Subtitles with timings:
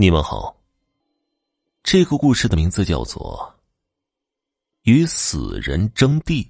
[0.00, 0.56] 你们好。
[1.82, 3.52] 这个故事的名字叫做
[4.82, 6.44] 《与死人争地》。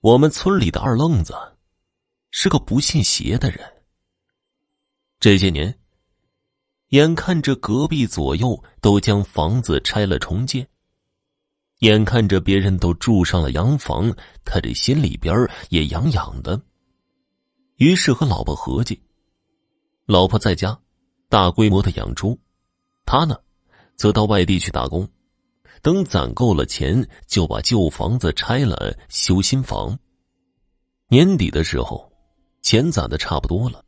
[0.00, 1.34] 我们村里的二愣子
[2.30, 3.60] 是个不信邪的人。
[5.18, 5.78] 这些年，
[6.88, 10.66] 眼看着隔壁左右都将房子拆了重建，
[11.80, 14.10] 眼看着别人都住上了洋房，
[14.42, 15.36] 他这心里边
[15.68, 16.58] 也痒痒的。
[17.76, 18.98] 于是和老婆合计。
[20.10, 20.76] 老婆在家，
[21.28, 22.36] 大规模的养猪，
[23.06, 23.36] 他呢，
[23.94, 25.08] 则到外地去打工，
[25.82, 29.96] 等攒够了钱，就把旧房子拆了，修新房。
[31.06, 32.12] 年底的时候，
[32.60, 33.84] 钱攒的差不多了，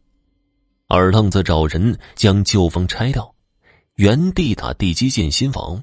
[0.87, 3.35] 二愣子找人将旧房拆掉，
[3.97, 5.83] 原地打地基建新房。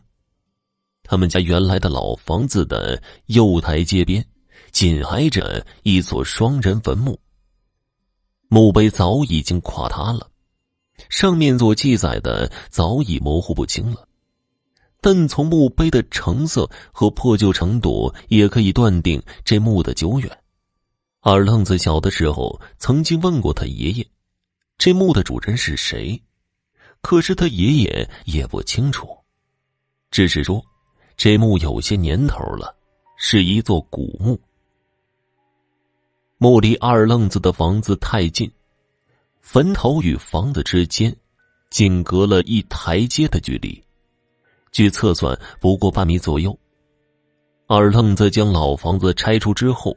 [1.04, 4.26] 他们家原来的老房子的右台街边，
[4.72, 7.20] 紧挨着一座双人坟墓。
[8.52, 10.28] 墓碑早已经垮塌了，
[11.08, 14.08] 上面所记载的早已模糊不清了，
[15.00, 20.30] 但从墓碑的成色和破旧程度，也可以断定这墓的久远。
[21.22, 24.08] 二愣子小的时候曾经问过他爷爷，
[24.80, 26.20] 这墓的主人是谁，
[27.02, 29.08] 可是他爷爷也不清楚，
[30.10, 30.60] 只是说
[31.16, 32.76] 这墓有些年头了，
[33.16, 34.42] 是一座古墓。
[36.42, 38.50] 墓离二愣子的房子太近，
[39.42, 41.14] 坟头与房子之间
[41.70, 43.84] 仅隔了一台阶的距离，
[44.72, 46.58] 据测算不过半米左右。
[47.68, 49.94] 二愣子将老房子拆除之后，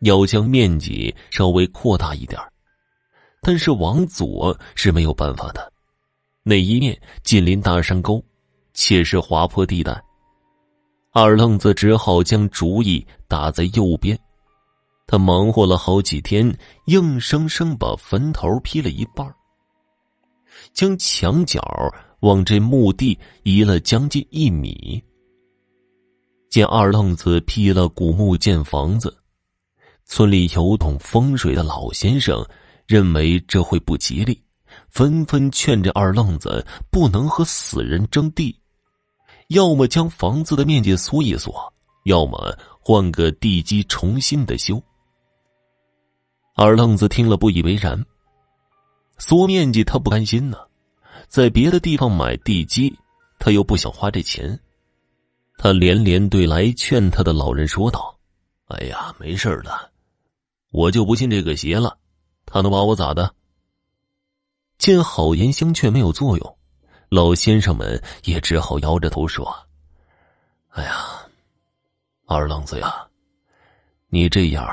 [0.00, 2.36] 要将面积稍微扩大一点
[3.40, 5.72] 但是往左是没有办法的，
[6.42, 8.20] 那一面紧邻大山沟，
[8.74, 10.02] 且是滑坡地带。
[11.12, 14.18] 二愣子只好将主意打在右边。
[15.06, 16.52] 他忙活了好几天，
[16.86, 19.24] 硬生生把坟头劈了一半
[20.72, 21.60] 将墙角
[22.20, 25.02] 往这墓地移了将近一米。
[26.50, 29.16] 见二愣子劈了古墓建房子，
[30.04, 32.44] 村里有懂风水的老先生
[32.86, 34.42] 认为这会不吉利，
[34.88, 38.58] 纷纷劝这二愣子不能和死人争地，
[39.48, 41.54] 要么将房子的面积缩一缩，
[42.04, 44.82] 要么换个地基重新的修。
[46.58, 48.02] 二愣子听了不以为然。
[49.18, 50.56] 缩面积他不甘心呢，
[51.28, 52.98] 在别的地方买地基，
[53.38, 54.58] 他又不想花这钱。
[55.58, 58.18] 他连连对来劝他的老人说道
[58.68, 59.90] ：“哎呀，没事的，
[60.70, 61.98] 我就不信这个邪了，
[62.46, 63.34] 他能把我咋的？”
[64.78, 66.58] 见好言相劝没有作用，
[67.10, 69.54] 老先生们也只好摇着头说
[70.72, 71.20] ：“哎呀，
[72.24, 73.06] 二愣子呀，
[74.08, 74.66] 你这样。”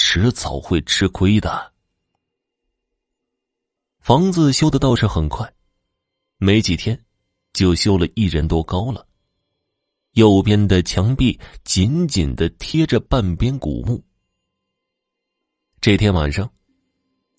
[0.00, 1.72] 迟早会吃亏的。
[3.98, 5.52] 房子修的倒是很快，
[6.38, 6.98] 没几天
[7.52, 9.04] 就修了一人多高了。
[10.12, 14.02] 右边的墙壁紧紧的贴着半边古墓。
[15.80, 16.48] 这天晚上，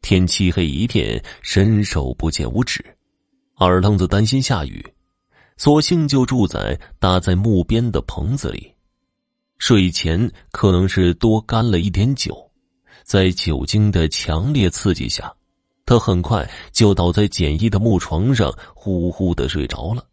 [0.02, 2.86] 天漆黑一片，伸手不见五指。
[3.56, 4.86] 二愣子担心下雨，
[5.56, 8.76] 索性就住在搭在墓边的棚子里。
[9.60, 12.49] 睡前可能是多干了一点酒。
[13.10, 15.34] 在酒精的强烈刺激下，
[15.84, 20.06] 他很快就倒在简易的木床上，呼呼的睡着了。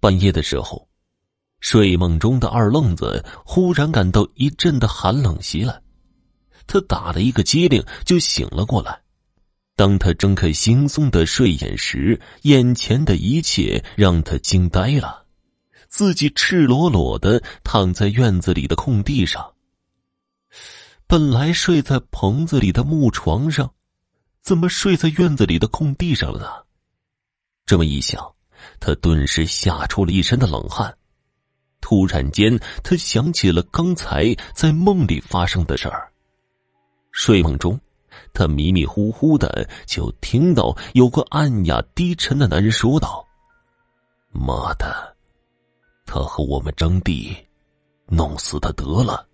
[0.00, 0.88] 半夜的时候，
[1.60, 5.82] 睡梦中的二愣子忽然感到一阵的寒冷袭来，
[6.66, 8.98] 他打了一个激灵，就醒了过来。
[9.76, 15.26] 当他睁开惺忪的睡眼时，眼前的一切让他惊呆了：
[15.88, 19.51] 自己赤裸裸的躺在院子里的空地上。
[21.12, 23.70] 本来睡在棚子里的木床上，
[24.40, 26.46] 怎么睡在院子里的空地上了呢？
[27.66, 28.34] 这么一想，
[28.80, 30.96] 他顿时吓出了一身的冷汗。
[31.82, 36.10] 突然间，他想起了刚才在梦里发生的事儿。
[37.10, 37.78] 睡梦中，
[38.32, 43.22] 他迷迷糊糊的就听到有个暗哑低沉的男人说道
[44.32, 45.14] ：“妈的，
[46.06, 47.36] 他和我们争地，
[48.06, 49.28] 弄死他得了。”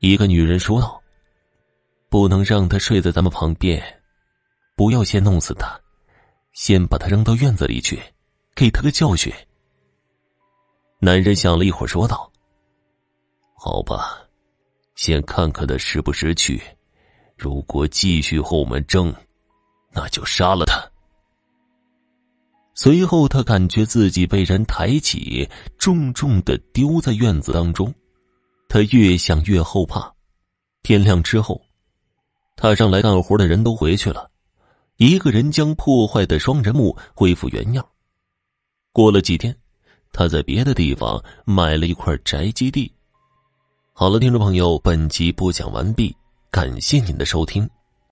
[0.00, 1.02] 一个女人说道
[2.08, 3.82] ：“不能让他睡在咱们旁边，
[4.76, 5.78] 不要先弄死他，
[6.52, 8.00] 先把他扔到院子里去，
[8.54, 9.32] 给他个教训。”
[11.00, 12.30] 男人想了一会儿，说道
[13.58, 14.18] ：“好吧，
[14.94, 16.62] 先看看他识不识趣，
[17.36, 19.12] 如果继续和我们争，
[19.90, 20.80] 那就杀了他。”
[22.72, 27.92] 随后，他感觉自己被人抬起，重重的丢在院子当中。
[28.68, 30.14] 他越想越后怕。
[30.82, 31.60] 天亮之后，
[32.54, 34.30] 他让来干活的人都回去了，
[34.96, 37.86] 一个人将破坏的双人墓恢复原样。
[38.92, 39.56] 过了几天，
[40.12, 42.92] 他在别的地方买了一块宅基地。
[43.92, 46.14] 好了，听众朋友，本集播讲完毕，
[46.50, 47.68] 感谢您的收听。